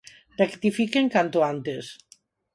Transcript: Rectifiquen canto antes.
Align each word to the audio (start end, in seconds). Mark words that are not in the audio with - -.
Rectifiquen 0.39 1.05
canto 1.15 1.39
antes. 1.53 1.85